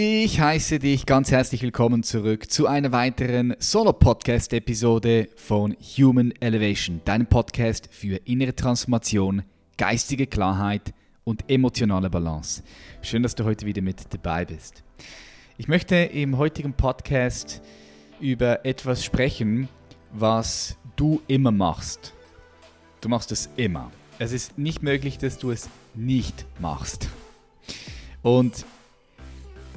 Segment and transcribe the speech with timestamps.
[0.00, 7.26] Ich heiße dich ganz herzlich willkommen zurück zu einer weiteren Solo-Podcast-Episode von Human Elevation, deinem
[7.26, 9.42] Podcast für innere Transformation,
[9.76, 12.62] geistige Klarheit und emotionale Balance.
[13.02, 14.84] Schön, dass du heute wieder mit dabei bist.
[15.56, 17.60] Ich möchte im heutigen Podcast
[18.20, 19.68] über etwas sprechen,
[20.12, 22.14] was du immer machst.
[23.00, 23.90] Du machst es immer.
[24.20, 27.08] Es ist nicht möglich, dass du es nicht machst.
[28.22, 28.64] Und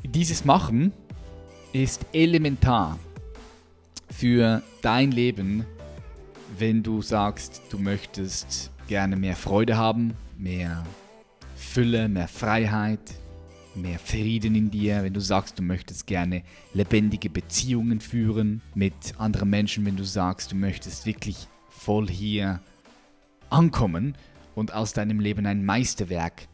[0.03, 0.91] dieses Machen
[1.73, 2.99] ist elementar
[4.09, 5.65] für dein Leben,
[6.57, 10.83] wenn du sagst, du möchtest gerne mehr Freude haben, mehr
[11.55, 12.99] Fülle, mehr Freiheit,
[13.75, 19.49] mehr Frieden in dir, wenn du sagst, du möchtest gerne lebendige Beziehungen führen mit anderen
[19.49, 22.59] Menschen, wenn du sagst, du möchtest wirklich voll hier
[23.49, 24.15] ankommen
[24.55, 26.47] und aus deinem Leben ein Meisterwerk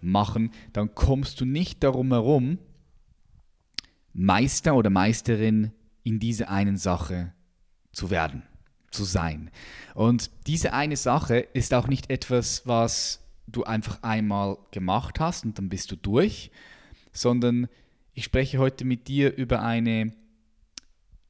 [0.00, 2.58] machen, dann kommst du nicht darum herum,
[4.14, 7.32] Meister oder Meisterin in dieser einen Sache
[7.92, 8.42] zu werden,
[8.90, 9.50] zu sein.
[9.94, 15.58] Und diese eine Sache ist auch nicht etwas, was du einfach einmal gemacht hast und
[15.58, 16.50] dann bist du durch,
[17.12, 17.68] sondern
[18.14, 20.12] ich spreche heute mit dir über eine,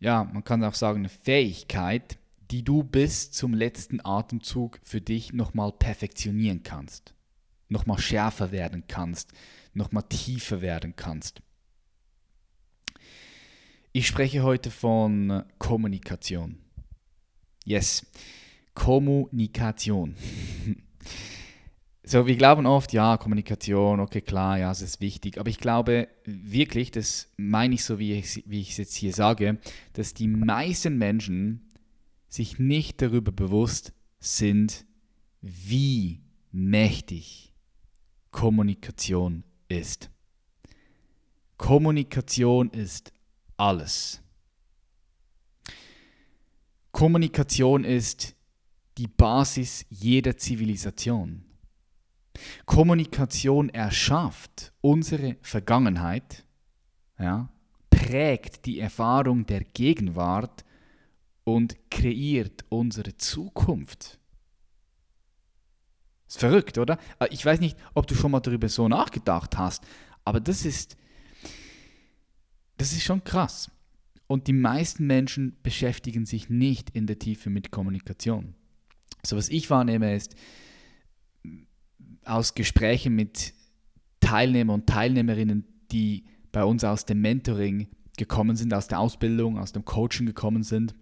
[0.00, 2.19] ja, man kann auch sagen, eine Fähigkeit,
[2.50, 7.14] die du bis zum letzten Atemzug für dich nochmal perfektionieren kannst,
[7.69, 9.33] nochmal schärfer werden kannst,
[9.72, 11.42] nochmal tiefer werden kannst.
[13.94, 16.56] Ich spreche heute von Kommunikation.
[17.66, 18.06] Yes,
[18.72, 20.16] Kommunikation.
[22.02, 25.38] so, wir glauben oft, ja, Kommunikation, okay, klar, ja, es ist wichtig.
[25.38, 29.12] Aber ich glaube wirklich, das meine ich so, wie ich, wie ich es jetzt hier
[29.12, 29.58] sage,
[29.92, 31.70] dass die meisten Menschen
[32.28, 34.86] sich nicht darüber bewusst sind,
[35.42, 37.52] wie mächtig
[38.30, 40.08] Kommunikation ist.
[41.58, 43.12] Kommunikation ist
[43.56, 44.20] alles.
[46.91, 48.34] Kommunikation ist
[48.98, 51.44] die Basis jeder Zivilisation.
[52.66, 56.44] Kommunikation erschafft unsere Vergangenheit,
[57.19, 57.49] ja,
[57.91, 60.65] prägt die Erfahrung der Gegenwart
[61.44, 64.19] und kreiert unsere Zukunft.
[66.26, 66.99] Ist verrückt, oder?
[67.19, 69.84] Äh, ich weiß nicht, ob du schon mal darüber so nachgedacht hast,
[70.25, 70.97] aber das ist
[72.82, 73.70] das ist schon krass.
[74.26, 78.54] Und die meisten Menschen beschäftigen sich nicht in der Tiefe mit Kommunikation.
[79.25, 80.34] So was ich wahrnehme ist,
[82.25, 83.54] aus Gesprächen mit
[84.19, 89.70] Teilnehmern und Teilnehmerinnen, die bei uns aus dem Mentoring gekommen sind, aus der Ausbildung, aus
[89.70, 90.97] dem Coaching gekommen sind,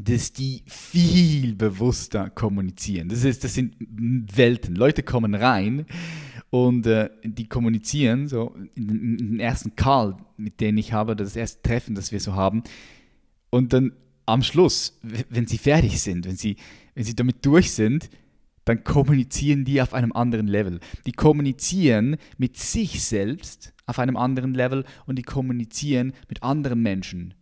[0.00, 3.08] dass die viel bewusster kommunizieren.
[3.08, 4.76] Das, ist, das sind Welten.
[4.76, 5.86] Leute kommen rein
[6.50, 11.62] und äh, die kommunizieren, so in, den ersten Call, mit denen ich habe, das erste
[11.62, 12.62] Treffen, das wir so haben.
[13.50, 13.92] Und dann
[14.26, 16.56] am Schluss, wenn sie fertig sind, wenn sie,
[16.94, 18.10] wenn sie damit durch sind,
[18.64, 20.80] dann kommunizieren die auf einem anderen Level.
[21.06, 27.34] Die kommunizieren mit sich selbst auf einem anderen Level und die kommunizieren mit anderen Menschen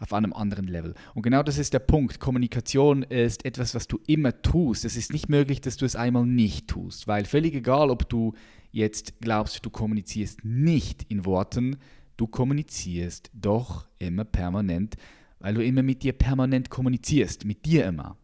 [0.00, 0.94] auf einem anderen Level.
[1.14, 2.20] Und genau das ist der Punkt.
[2.20, 4.84] Kommunikation ist etwas, was du immer tust.
[4.84, 8.34] Es ist nicht möglich, dass du es einmal nicht tust, weil völlig egal, ob du
[8.70, 11.76] jetzt glaubst, du kommunizierst nicht in Worten,
[12.16, 14.96] du kommunizierst doch immer permanent,
[15.38, 18.16] weil du immer mit dir permanent kommunizierst, mit dir immer.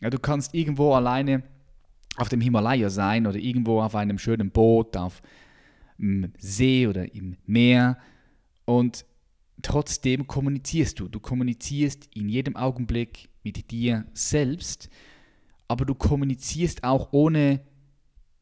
[0.00, 1.42] Ja, du kannst irgendwo alleine
[2.16, 5.22] auf dem Himalaya sein oder irgendwo auf einem schönen Boot, auf
[5.98, 7.98] dem See oder im Meer
[8.64, 9.04] und
[9.64, 11.08] trotzdem kommunizierst du.
[11.08, 14.88] Du kommunizierst in jedem Augenblick mit dir selbst,
[15.66, 17.60] aber du kommunizierst auch ohne,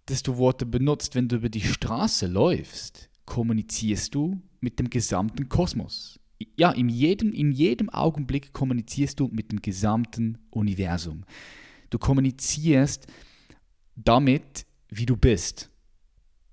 [0.06, 1.15] dass du Worte benutzt.
[1.15, 6.19] Wenn du über die Straße läufst, kommunizierst du mit dem gesamten Kosmos.
[6.56, 11.25] Ja, in jedem, in jedem Augenblick kommunizierst du mit dem gesamten Universum.
[11.91, 13.06] Du kommunizierst
[13.94, 15.71] damit, wie du bist.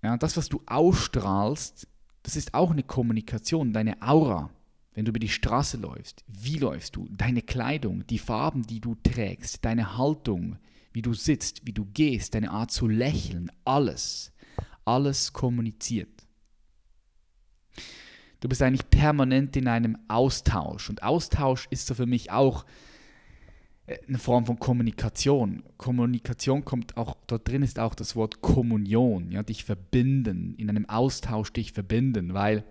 [0.04, 1.88] Ja, das, was du ausstrahlst,
[2.22, 4.52] das ist auch eine Kommunikation, deine Aura.
[5.00, 7.08] Wenn du über die Straße läufst, wie läufst du?
[7.10, 10.58] Deine Kleidung, die Farben, die du trägst, deine Haltung,
[10.92, 14.34] wie du sitzt, wie du gehst, deine Art zu lächeln, alles,
[14.84, 16.28] alles kommuniziert.
[18.42, 22.66] Du bist eigentlich permanent in einem Austausch und Austausch ist so für mich auch
[23.86, 25.64] äh, eine Form von Kommunikation.
[25.78, 30.90] Kommunikation kommt auch, dort drin ist auch das Wort Kommunion, ja, dich verbinden, in einem
[30.90, 32.66] Austausch dich verbinden, weil,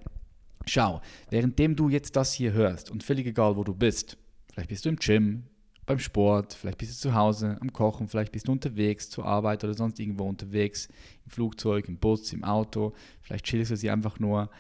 [0.67, 1.01] schau,
[1.31, 4.17] währenddem du jetzt das hier hörst und völlig egal, wo du bist,
[4.53, 5.45] vielleicht bist du im Gym,
[5.89, 9.65] beim Sport, vielleicht bist du zu Hause am Kochen, vielleicht bist du unterwegs zur Arbeit
[9.65, 10.89] oder sonst irgendwo unterwegs,
[11.25, 14.51] im Flugzeug, im Bus, im Auto, vielleicht chillst du sie einfach nur.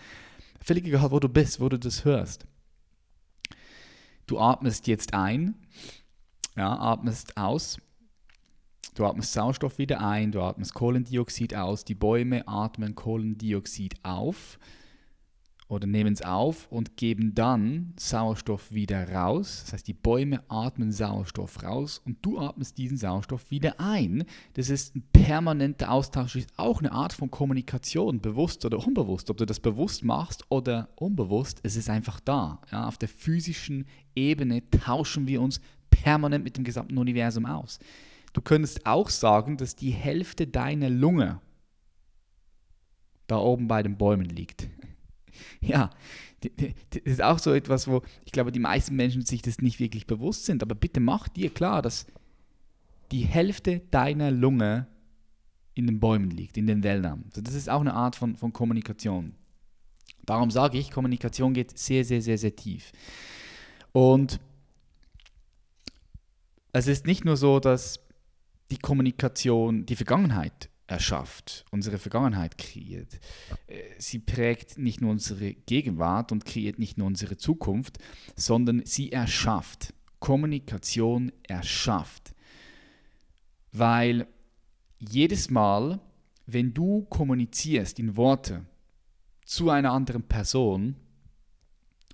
[0.60, 2.46] Völlig egal, wo du bist, wo du das hörst.
[4.26, 5.54] Du atmest jetzt ein,
[6.56, 7.78] ja, atmest aus.
[8.94, 11.84] Du atmest Sauerstoff wieder ein, du atmest Kohlendioxid aus.
[11.84, 14.58] Die Bäume atmen Kohlendioxid auf
[15.68, 19.62] oder nehmen es auf und geben dann Sauerstoff wieder raus.
[19.64, 24.24] Das heißt, die Bäume atmen Sauerstoff raus und du atmest diesen Sauerstoff wieder ein.
[24.54, 29.28] Das ist ein permanenter Austausch, ist auch eine Art von Kommunikation, bewusst oder unbewusst.
[29.28, 32.62] Ob du das bewusst machst oder unbewusst, es ist einfach da.
[32.72, 35.60] Ja, auf der physischen Ebene tauschen wir uns
[35.90, 37.78] permanent mit dem gesamten Universum aus.
[38.32, 41.40] Du könntest auch sagen, dass die Hälfte deiner Lunge
[43.26, 44.68] da oben bei den Bäumen liegt.
[45.60, 45.90] Ja,
[46.40, 50.06] das ist auch so etwas, wo ich glaube, die meisten Menschen sich das nicht wirklich
[50.06, 50.62] bewusst sind.
[50.62, 52.06] Aber bitte mach dir klar, dass
[53.10, 54.86] die Hälfte deiner Lunge
[55.74, 57.24] in den Bäumen liegt, in den Wäldern.
[57.26, 59.34] Also das ist auch eine Art von, von Kommunikation.
[60.26, 62.92] Darum sage ich, Kommunikation geht sehr, sehr, sehr, sehr tief.
[63.92, 64.40] Und
[66.72, 68.00] es ist nicht nur so, dass
[68.70, 73.20] die Kommunikation die Vergangenheit erschafft, unsere Vergangenheit kreiert.
[73.66, 77.98] Äh, sie prägt nicht nur unsere Gegenwart und kreiert nicht nur unsere Zukunft,
[78.34, 79.94] sondern sie erschafft.
[80.18, 82.34] Kommunikation erschafft.
[83.70, 84.26] Weil
[84.98, 86.00] jedes Mal,
[86.46, 88.64] wenn du kommunizierst in Worte
[89.44, 90.96] zu einer anderen Person,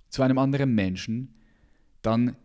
[0.09, 1.33] zu einem anderen Menschen,
[2.01, 2.35] dann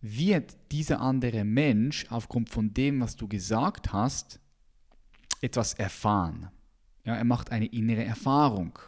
[0.00, 4.40] wird dieser andere Mensch aufgrund von dem, was du gesagt hast,
[5.40, 6.50] etwas erfahren.
[7.04, 8.78] Ja, er macht eine innere Erfahrung.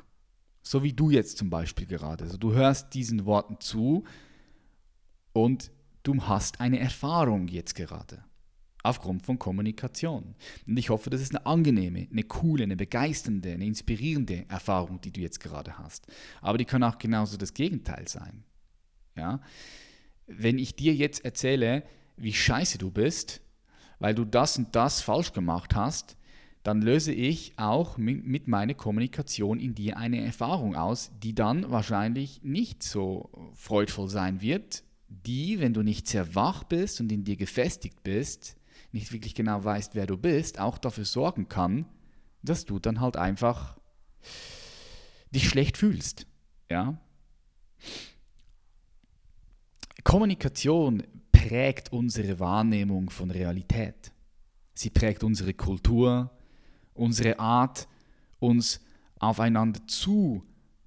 [0.62, 2.25] So wie du jetzt zum Beispiel gerade.
[2.25, 4.05] Also du hörst diesen Worten zu
[5.32, 5.70] und
[6.02, 8.23] du hast eine Erfahrung jetzt gerade.
[8.82, 10.35] Aufgrund von Kommunikation.
[10.67, 15.12] Und ich hoffe, das ist eine angenehme, eine coole, eine begeisternde, eine inspirierende Erfahrung, die
[15.12, 16.06] du jetzt gerade hast.
[16.41, 18.44] Aber die kann auch genauso das Gegenteil sein.
[19.17, 19.41] Ja?
[20.26, 21.85] Wenn ich dir jetzt erzähle,
[22.17, 23.43] wie scheiße du bist,
[23.99, 26.17] weil du das und das falsch gemacht hast,
[26.62, 32.42] dann löse ich auch mit meiner Kommunikation in dir eine Erfahrung aus, die dann wahrscheinlich
[32.42, 37.36] nicht so freudvoll sein wird, die, wenn du nicht sehr wach bist und in dir
[37.36, 38.56] gefestigt bist,
[38.92, 41.86] nicht wirklich genau weißt, wer du bist, auch dafür sorgen kann,
[42.42, 43.78] dass du dann halt einfach
[45.30, 46.26] dich schlecht fühlst.
[46.70, 46.98] Ja?
[50.04, 54.12] Kommunikation prägt unsere Wahrnehmung von Realität.
[54.74, 56.30] Sie prägt unsere Kultur,
[57.00, 57.88] unsere Art,
[58.38, 58.81] uns
[59.19, 60.43] aufeinander zu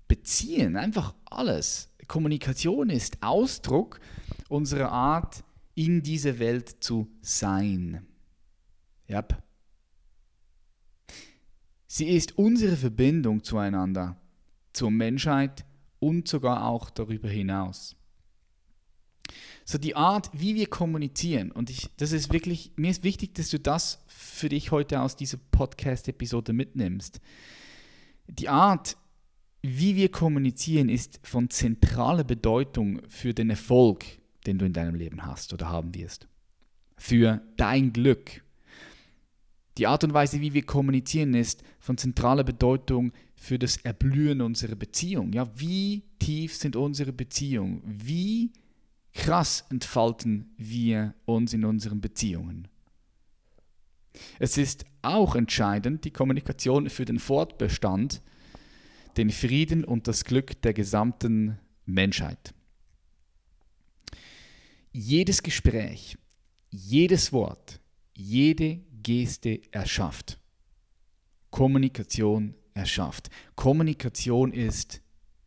[0.07, 0.75] beziehen.
[0.77, 1.89] Einfach alles.
[2.07, 4.00] Kommunikation ist Ausdruck
[4.50, 5.44] unserer Art,
[5.75, 8.06] in dieser Welt zu sein.
[9.10, 9.42] Yep.
[11.88, 14.19] Sie ist unsere Verbindung zueinander,
[14.71, 15.66] zur Menschheit
[16.00, 17.95] und sogar auch darüber hinaus.
[19.65, 23.50] So die Art, wie wir kommunizieren, und ich, das ist wirklich, mir ist wichtig, dass
[23.50, 27.21] du das für dich heute aus dieser Podcast-Episode mitnimmst.
[28.27, 28.98] Die Art,
[29.62, 34.04] wie wir kommunizieren, ist von zentraler Bedeutung für den Erfolg,
[34.45, 36.27] den du in deinem Leben hast oder haben wirst.
[36.98, 38.44] Für dein Glück.
[39.77, 44.75] Die Art und Weise, wie wir kommunizieren, ist von zentraler Bedeutung für das Erblühen unserer
[44.75, 45.33] Beziehung.
[45.33, 47.81] Ja, wie tief sind unsere Beziehungen?
[47.85, 48.52] Wie
[49.13, 52.67] krass entfalten wir uns in unseren Beziehungen?
[54.39, 58.21] Es ist auch entscheidend die Kommunikation für den Fortbestand,
[59.17, 62.53] den Frieden und das Glück der gesamten Menschheit.
[64.91, 66.17] Jedes Gespräch,
[66.69, 67.79] jedes Wort,
[68.15, 70.39] jede Geste erschafft.
[71.49, 73.29] Kommunikation erschafft.
[73.55, 75.01] Kommunikation ist,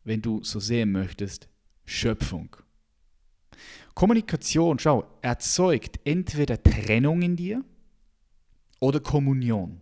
[0.04, 1.48] wenn du so sehen möchtest,
[1.84, 2.56] Schöpfung.
[3.96, 7.64] Kommunikation, schau, erzeugt entweder Trennung in dir
[8.78, 9.80] oder Kommunion.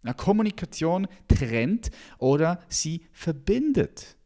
[0.00, 4.16] Na, Kommunikation trennt oder sie verbindet.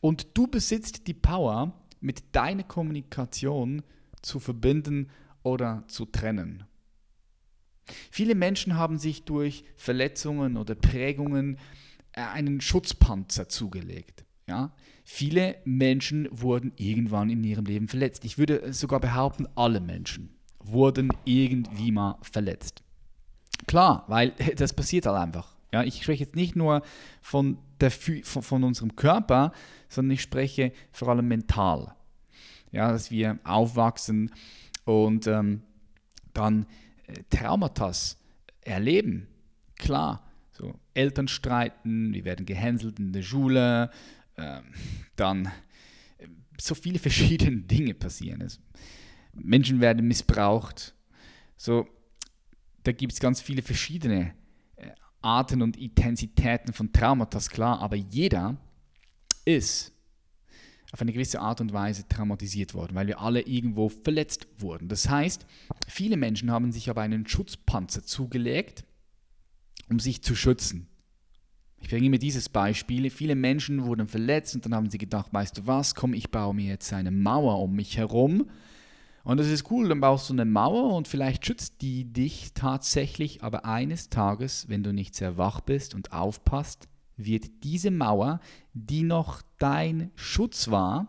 [0.00, 3.84] Und du besitzt die Power, mit deiner Kommunikation
[4.20, 5.10] zu verbinden
[5.44, 6.64] oder zu trennen.
[8.10, 11.56] Viele Menschen haben sich durch Verletzungen oder Prägungen
[12.12, 14.24] äh, einen Schutzpanzer zugelegt.
[14.50, 14.72] Ja?
[15.04, 18.24] Viele Menschen wurden irgendwann in ihrem Leben verletzt.
[18.24, 22.82] Ich würde sogar behaupten, alle Menschen wurden irgendwie mal verletzt.
[23.66, 25.56] Klar, weil das passiert halt einfach.
[25.72, 26.82] Ja, ich spreche jetzt nicht nur
[27.22, 29.52] von, der, von, von unserem Körper,
[29.88, 31.94] sondern ich spreche vor allem mental.
[32.72, 34.32] Ja, dass wir aufwachsen
[34.84, 35.62] und ähm,
[36.34, 36.66] dann
[37.06, 37.92] äh, Traumata
[38.62, 39.28] erleben.
[39.76, 43.90] Klar, So, Eltern streiten, wir werden gehänselt in der Schule,
[44.40, 44.62] äh,
[45.16, 45.46] dann
[46.18, 46.26] äh,
[46.60, 48.40] so viele verschiedene Dinge passieren.
[48.40, 48.60] Es,
[49.34, 50.94] Menschen werden missbraucht.
[51.56, 51.86] So,
[52.82, 54.34] da gibt es ganz viele verschiedene
[54.76, 54.88] äh,
[55.22, 58.56] Arten und Intensitäten von Traumata, klar, aber jeder
[59.44, 59.92] ist
[60.92, 64.88] auf eine gewisse Art und Weise traumatisiert worden, weil wir alle irgendwo verletzt wurden.
[64.88, 65.46] Das heißt,
[65.86, 68.84] viele Menschen haben sich aber einen Schutzpanzer zugelegt,
[69.88, 70.88] um sich zu schützen.
[71.90, 73.10] Ich bringe immer dieses Beispiel.
[73.10, 76.54] Viele Menschen wurden verletzt und dann haben sie gedacht, weißt du was, komm, ich baue
[76.54, 78.48] mir jetzt eine Mauer um mich herum.
[79.24, 83.42] Und das ist cool, dann baust du eine Mauer und vielleicht schützt die dich tatsächlich,
[83.42, 88.38] aber eines Tages, wenn du nicht sehr wach bist und aufpasst, wird diese Mauer,
[88.72, 91.08] die noch dein Schutz war,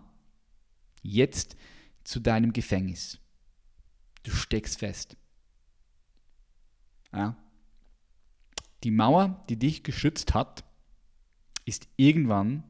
[1.04, 1.56] jetzt
[2.04, 3.20] zu deinem Gefängnis.
[4.24, 5.16] Du steckst fest.
[7.14, 7.36] Ja.
[8.84, 10.64] Die Mauer, die dich geschützt hat,
[11.66, 12.64] ist irgendwann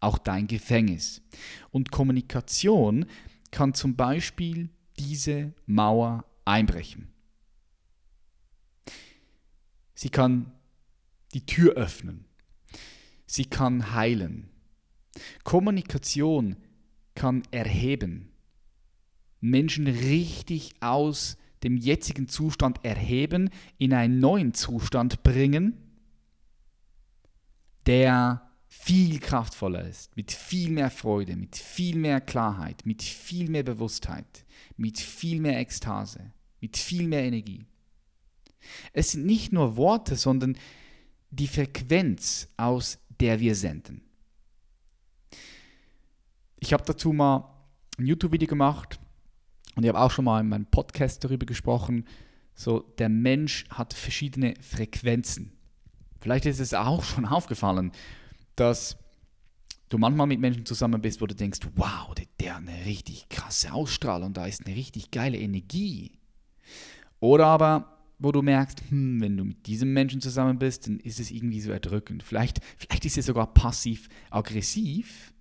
[0.00, 1.22] auch dein Gefängnis.
[1.70, 3.06] Und Kommunikation
[3.50, 7.08] kann zum Beispiel diese Mauer einbrechen.
[9.94, 10.52] Sie kann
[11.34, 12.24] die Tür öffnen.
[13.26, 14.48] Sie kann heilen.
[15.44, 16.56] Kommunikation
[17.14, 18.32] kann erheben.
[19.40, 25.76] Menschen richtig aus dem jetzigen Zustand erheben, in einen neuen Zustand bringen,
[27.90, 33.64] der viel kraftvoller ist, mit viel mehr Freude, mit viel mehr Klarheit, mit viel mehr
[33.64, 37.66] Bewusstheit, mit viel mehr Ekstase, mit viel mehr Energie.
[38.92, 40.56] Es sind nicht nur Worte, sondern
[41.30, 44.02] die Frequenz, aus der wir senden.
[46.60, 47.52] Ich habe dazu mal
[47.98, 49.00] ein YouTube-Video gemacht
[49.74, 52.06] und ich habe auch schon mal in meinem Podcast darüber gesprochen.
[52.54, 55.59] So, der Mensch hat verschiedene Frequenzen.
[56.20, 57.92] Vielleicht ist es auch schon aufgefallen,
[58.56, 58.96] dass
[59.88, 63.28] du manchmal mit Menschen zusammen bist, wo du denkst, wow, der, der hat eine richtig
[63.28, 66.12] krasse Ausstrahlung, da ist eine richtig geile Energie.
[67.20, 71.20] Oder aber wo du merkst, hm, wenn du mit diesem Menschen zusammen bist, dann ist
[71.20, 72.22] es irgendwie so erdrückend.
[72.22, 75.32] Vielleicht, vielleicht ist es sogar passiv-aggressiv.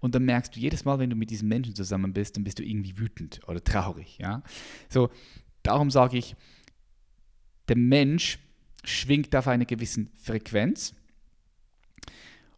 [0.00, 2.58] Und dann merkst du jedes Mal, wenn du mit diesem Menschen zusammen bist, dann bist
[2.58, 4.18] du irgendwie wütend oder traurig.
[4.18, 4.42] Ja?
[4.88, 5.10] So,
[5.62, 6.36] darum sage ich,
[7.68, 8.38] der Mensch
[8.86, 10.94] schwingt auf einer gewissen Frequenz.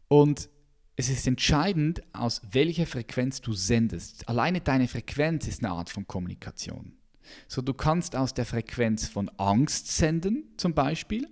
[0.09, 0.49] Und
[0.97, 4.29] es ist entscheidend, aus welcher Frequenz du sendest.
[4.29, 6.95] Alleine deine Frequenz ist eine Art von Kommunikation.
[7.47, 11.29] So, du kannst aus der Frequenz von Angst senden, zum Beispiel,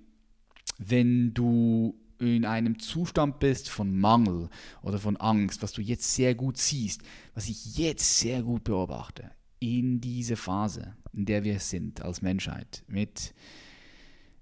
[0.78, 4.48] wenn du in einem Zustand bist von Mangel
[4.82, 7.02] oder von Angst, was du jetzt sehr gut siehst,
[7.34, 12.84] was ich jetzt sehr gut beobachte, in diese Phase, in der wir sind als Menschheit,
[12.88, 13.34] mit,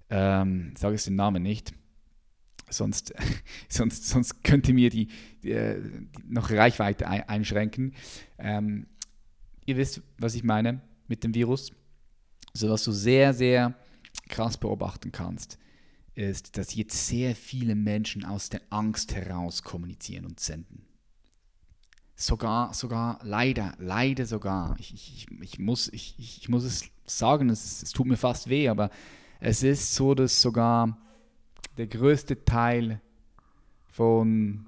[0.09, 1.73] ähm, ich sage es den Namen nicht,
[2.69, 3.13] sonst,
[3.69, 5.07] sonst, sonst könnte mir die,
[5.43, 7.93] die, die noch Reichweite einschränken.
[8.37, 8.87] Ähm,
[9.65, 11.71] ihr wisst, was ich meine mit dem Virus.
[12.53, 13.75] So was du sehr, sehr
[14.29, 15.59] krass beobachten kannst,
[16.13, 20.85] ist, dass jetzt sehr viele Menschen aus der Angst heraus kommunizieren und senden.
[22.15, 24.77] Sogar, sogar, leider, leider sogar.
[24.79, 28.69] Ich, ich, ich, muss, ich, ich muss es sagen, es, es tut mir fast weh,
[28.69, 28.89] aber
[29.39, 30.97] es ist so, dass sogar
[31.77, 33.01] der größte Teil
[33.85, 34.65] von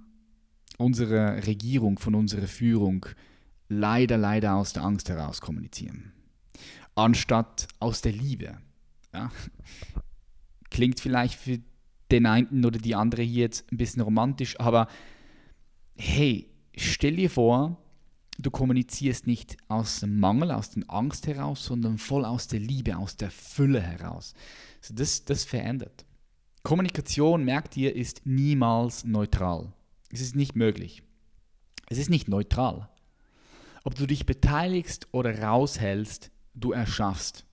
[0.77, 3.05] unserer Regierung, von unserer Führung
[3.69, 6.13] leider, leider aus der Angst heraus kommunizieren
[6.97, 8.57] anstatt aus der Liebe.
[9.13, 9.31] Ja?
[10.69, 11.59] Klingt vielleicht für
[12.11, 14.87] den einen oder die andere hier jetzt ein bisschen romantisch, aber
[15.95, 17.77] hey, stell dir vor,
[18.37, 22.97] du kommunizierst nicht aus dem Mangel, aus der Angst heraus, sondern voll aus der Liebe,
[22.97, 24.33] aus der Fülle heraus.
[24.81, 26.05] Also das, das verändert.
[26.63, 29.73] Kommunikation, merkt ihr, ist niemals neutral.
[30.11, 31.03] Es ist nicht möglich.
[31.89, 32.89] Es ist nicht neutral.
[33.83, 37.45] Ob du dich beteiligst oder raushältst, du erschaffst.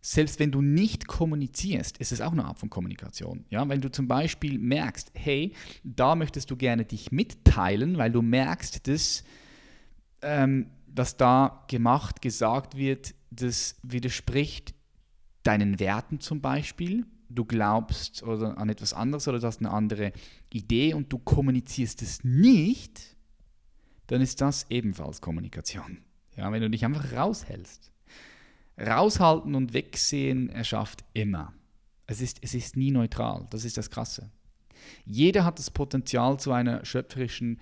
[0.00, 3.44] Selbst wenn du nicht kommunizierst, ist es auch eine Art von Kommunikation.
[3.50, 8.22] Ja, wenn du zum Beispiel merkst, hey, da möchtest du gerne dich mitteilen, weil du
[8.22, 9.24] merkst, dass
[10.22, 14.74] ähm, was da gemacht, gesagt wird, das widerspricht
[15.42, 17.06] deinen Werten zum Beispiel.
[17.28, 20.12] Du glaubst oder an etwas anderes oder du hast eine andere
[20.52, 23.16] Idee und du kommunizierst es nicht,
[24.06, 25.98] dann ist das ebenfalls Kommunikation.
[26.36, 27.92] Ja, wenn du dich einfach raushältst.
[28.80, 31.52] Raushalten und wegsehen erschafft immer.
[32.06, 33.46] Es ist, es ist nie neutral.
[33.50, 34.30] Das ist das Krasse.
[35.04, 37.60] Jeder hat das Potenzial, zu einer schöpferischen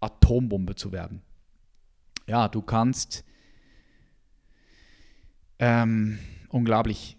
[0.00, 1.22] Atombombe zu werden.
[2.28, 3.24] Ja, du kannst
[5.58, 6.18] ähm,
[6.50, 7.16] unglaublich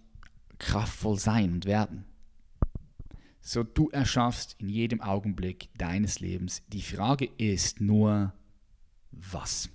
[0.59, 2.05] kraftvoll sein und werden.
[3.41, 6.61] So, du erschaffst in jedem Augenblick deines Lebens.
[6.67, 8.33] Die Frage ist nur,
[9.09, 9.69] was?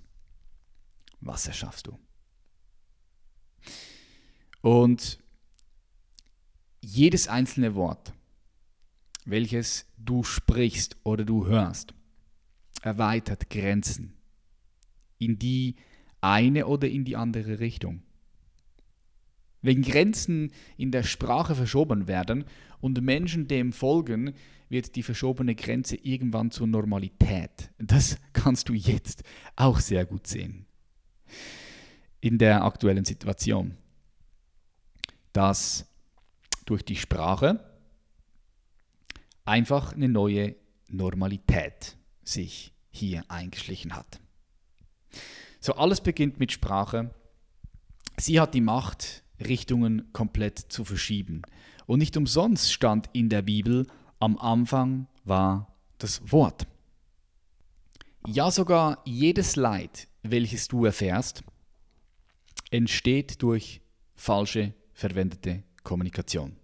[1.19, 1.99] Was erschaffst du?
[4.61, 5.19] Und
[6.79, 8.13] jedes einzelne Wort,
[9.25, 11.93] welches du sprichst oder du hörst,
[12.81, 14.14] erweitert Grenzen
[15.17, 15.75] in die
[16.21, 18.01] eine oder in die andere Richtung.
[19.61, 22.45] Wenn Grenzen in der Sprache verschoben werden
[22.81, 24.33] und Menschen dem folgen,
[24.69, 27.71] wird die verschobene Grenze irgendwann zur Normalität.
[27.79, 29.23] Das kannst du jetzt
[29.55, 30.65] auch sehr gut sehen.
[32.21, 33.75] In der aktuellen Situation.
[35.33, 35.87] Dass
[36.65, 37.59] durch die Sprache
[39.45, 40.55] einfach eine neue
[40.89, 44.19] Normalität sich hier eingeschlichen hat.
[45.65, 47.09] So, alles beginnt mit Sprache.
[48.17, 51.41] Sie hat die Macht, Richtungen komplett zu verschieben.
[51.87, 53.87] Und nicht umsonst stand in der Bibel,
[54.19, 56.67] am Anfang war das Wort.
[58.27, 61.43] Ja, sogar jedes Leid, welches du erfährst,
[62.69, 63.81] entsteht durch
[64.13, 66.57] falsche verwendete Kommunikation.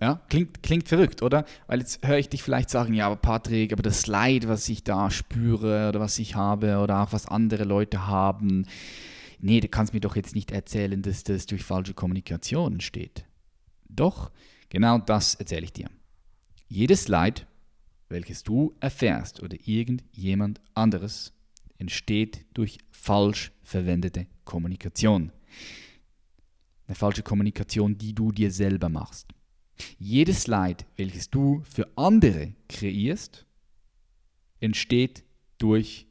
[0.00, 1.44] Ja, klingt, klingt verrückt, oder?
[1.66, 4.84] Weil jetzt höre ich dich vielleicht sagen, ja, aber Patrick, aber das Leid, was ich
[4.84, 8.66] da spüre oder was ich habe oder auch was andere Leute haben,
[9.40, 13.24] nee, du kannst mir doch jetzt nicht erzählen, dass das durch falsche Kommunikation entsteht.
[13.88, 14.30] Doch,
[14.68, 15.90] genau das erzähle ich dir.
[16.68, 17.46] Jedes Leid,
[18.08, 21.32] welches du erfährst oder irgendjemand anderes,
[21.78, 25.32] entsteht durch falsch verwendete Kommunikation.
[26.86, 29.34] Eine falsche Kommunikation, die du dir selber machst.
[29.98, 33.46] Jedes Leid, welches du für andere kreierst,
[34.60, 35.24] entsteht
[35.58, 36.06] durch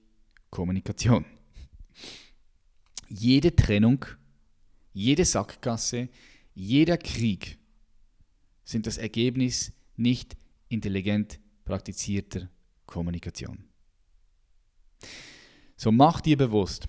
[0.50, 1.26] Kommunikation.
[3.10, 4.06] Jede Trennung,
[4.94, 6.10] jede Sackgasse,
[6.54, 7.58] jeder Krieg
[8.64, 10.36] sind das Ergebnis nicht
[10.70, 12.50] intelligent praktizierter
[12.86, 13.70] Kommunikation.
[15.76, 16.88] So mach dir bewusst,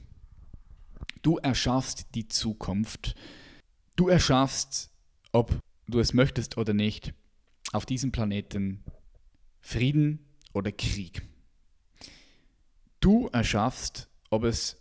[1.23, 3.15] du erschaffst die Zukunft,
[3.97, 4.91] du erschaffst,
[5.33, 7.15] ob du es möchtest oder nicht,
[7.73, 8.85] auf diesem Planeten
[9.61, 10.21] Frieden
[10.53, 11.23] oder Krieg.
[13.01, 14.77] Du erschaffst, ob es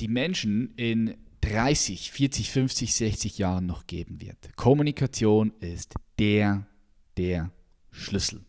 [0.00, 4.56] die Menschen in 30, 40, 50, 60 Jahren noch geben wird.
[4.56, 6.66] Kommunikation ist der,
[7.16, 7.50] der
[7.90, 8.44] Schlüssel.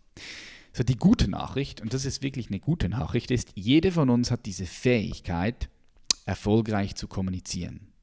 [0.73, 4.31] So, die gute Nachricht, und das ist wirklich eine gute Nachricht, ist, jede von uns
[4.31, 5.69] hat diese Fähigkeit,
[6.25, 7.93] erfolgreich zu kommunizieren.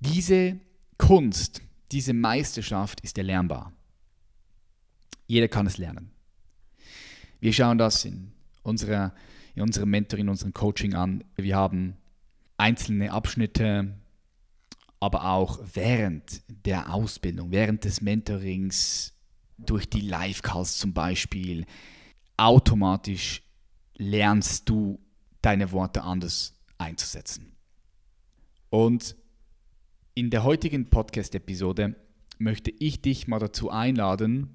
[0.00, 0.60] Diese
[0.96, 3.72] Kunst diese Meisterschaft ist erlernbar.
[5.26, 6.10] Jeder kann es lernen.
[7.40, 9.14] Wir schauen das in, unserer,
[9.54, 11.24] in unserem Mentor, in unserem Coaching an.
[11.36, 11.96] Wir haben
[12.56, 13.94] einzelne Abschnitte,
[15.00, 19.14] aber auch während der Ausbildung, während des Mentorings,
[19.58, 21.66] durch die Live-Calls zum Beispiel,
[22.36, 23.42] automatisch
[23.96, 25.00] lernst du
[25.42, 27.56] deine Worte anders einzusetzen.
[28.70, 29.16] Und
[30.18, 31.94] in der heutigen Podcast-Episode
[32.38, 34.48] möchte ich dich mal dazu einladen,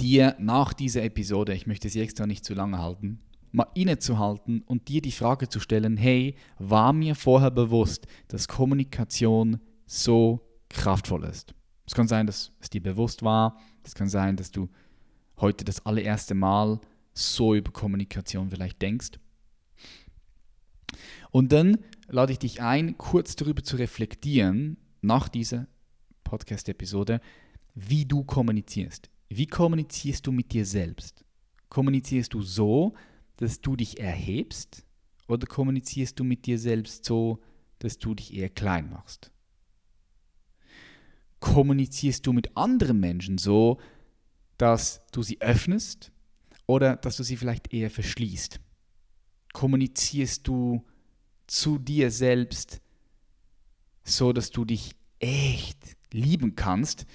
[0.00, 3.20] dir nach dieser Episode, ich möchte sie extra nicht zu lange halten,
[3.52, 9.60] mal innezuhalten und dir die Frage zu stellen, hey, war mir vorher bewusst, dass Kommunikation
[9.84, 11.54] so kraftvoll ist?
[11.86, 14.70] Es kann sein, dass es dir bewusst war, es kann sein, dass du
[15.36, 16.80] heute das allererste Mal
[17.12, 19.20] so über Kommunikation vielleicht denkst.
[21.30, 21.76] Und dann
[22.10, 25.66] lade ich dich ein, kurz darüber zu reflektieren, nach dieser
[26.24, 27.20] Podcast-Episode,
[27.74, 29.08] wie du kommunizierst.
[29.28, 31.24] Wie kommunizierst du mit dir selbst?
[31.68, 32.94] Kommunizierst du so,
[33.36, 34.84] dass du dich erhebst
[35.28, 37.40] oder kommunizierst du mit dir selbst so,
[37.78, 39.30] dass du dich eher klein machst?
[41.38, 43.80] Kommunizierst du mit anderen Menschen so,
[44.58, 46.12] dass du sie öffnest
[46.66, 48.60] oder dass du sie vielleicht eher verschließt?
[49.52, 50.84] Kommunizierst du
[51.50, 52.80] zu dir selbst,
[54.04, 57.06] so dass du dich echt lieben kannst?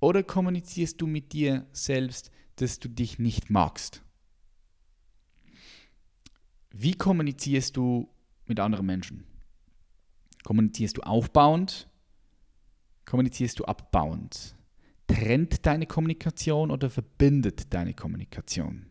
[0.00, 4.02] Oder kommunizierst du mit dir selbst, dass du dich nicht magst?
[6.70, 8.08] Wie kommunizierst du
[8.46, 9.24] mit anderen Menschen?
[10.42, 11.86] Kommunizierst du aufbauend?
[13.04, 14.56] Kommunizierst du abbauend?
[15.06, 18.86] Trennt deine Kommunikation oder verbindet deine Kommunikation?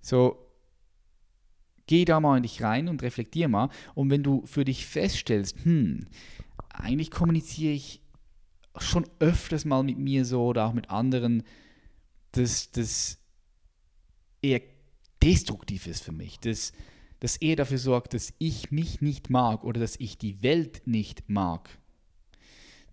[0.00, 0.45] So,
[1.86, 3.68] Geh da mal in dich rein und reflektier mal.
[3.94, 6.06] Und wenn du für dich feststellst, hm,
[6.70, 8.00] eigentlich kommuniziere ich
[8.78, 11.42] schon öfters mal mit mir so oder auch mit anderen,
[12.32, 13.18] dass das
[14.42, 14.60] eher
[15.22, 16.72] destruktiv ist für mich, dass
[17.20, 21.28] das eher dafür sorgt, dass ich mich nicht mag oder dass ich die Welt nicht
[21.28, 21.78] mag,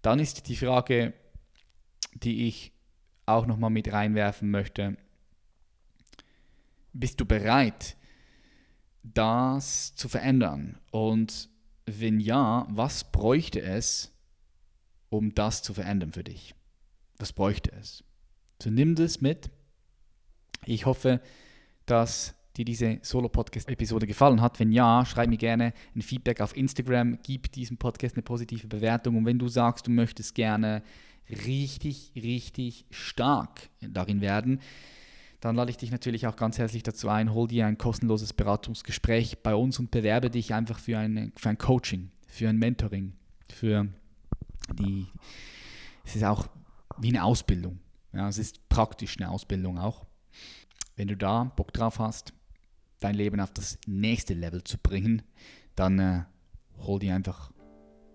[0.01, 1.13] dann ist die Frage,
[2.13, 2.71] die ich
[3.25, 4.97] auch nochmal mit reinwerfen möchte.
[6.93, 7.97] Bist du bereit,
[9.03, 10.77] das zu verändern?
[10.91, 11.49] Und
[11.85, 14.11] wenn ja, was bräuchte es,
[15.09, 16.55] um das zu verändern für dich?
[17.19, 18.03] Was bräuchte es?
[18.61, 19.51] So nimm das mit.
[20.65, 21.21] Ich hoffe,
[21.85, 24.59] dass dir diese Solo-Podcast-Episode gefallen hat.
[24.59, 29.17] Wenn ja, schreib mir gerne ein Feedback auf Instagram, gib diesem Podcast eine positive Bewertung.
[29.17, 30.83] Und wenn du sagst, du möchtest gerne
[31.29, 34.61] richtig, richtig stark darin werden,
[35.43, 39.39] dann lade ich dich natürlich auch ganz herzlich dazu ein, hol dir ein kostenloses Beratungsgespräch
[39.43, 43.11] bei uns und bewerbe dich einfach für, eine, für ein Coaching, für ein Mentoring,
[43.51, 43.89] für
[44.73, 45.05] die,
[46.05, 46.47] es ist auch
[46.97, 47.79] wie eine Ausbildung.
[48.13, 50.05] Ja, es ist praktisch eine Ausbildung auch.
[50.95, 52.33] Wenn du da Bock drauf hast,
[53.01, 55.23] dein Leben auf das nächste Level zu bringen,
[55.75, 56.23] dann äh,
[56.77, 57.51] hol dir einfach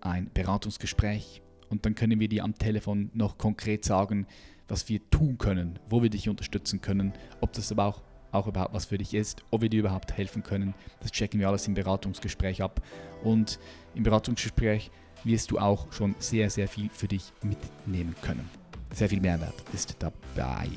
[0.01, 4.25] ein Beratungsgespräch und dann können wir dir am Telefon noch konkret sagen,
[4.69, 8.01] was wir tun können, wo wir dich unterstützen können, ob das aber auch,
[8.31, 10.73] auch überhaupt was für dich ist, ob wir dir überhaupt helfen können.
[11.01, 12.81] Das checken wir alles im Beratungsgespräch ab.
[13.23, 13.59] Und
[13.95, 14.91] im Beratungsgespräch
[15.23, 18.49] wirst du auch schon sehr, sehr viel für dich mitnehmen können.
[18.93, 20.69] Sehr viel Mehrwert ist dabei,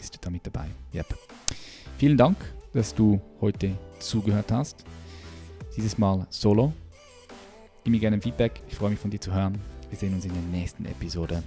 [0.00, 0.66] ist damit dabei.
[0.94, 1.18] Yep.
[1.98, 2.36] Vielen Dank,
[2.72, 4.84] dass du heute zugehört hast.
[5.76, 6.72] Dieses Mal solo.
[7.84, 8.62] Gib mir gerne ein Feedback.
[8.68, 9.58] Ich freue mich von dir zu hören.
[9.90, 11.42] Wir sehen uns in der nächsten Episode.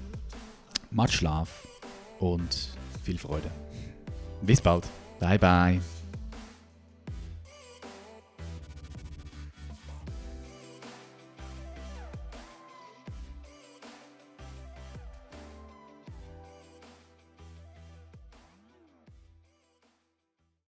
[0.91, 1.64] Macht Schlaf
[2.19, 2.69] und
[3.03, 3.49] viel Freude.
[4.41, 4.85] Bis bald.
[5.19, 5.81] Bye bye.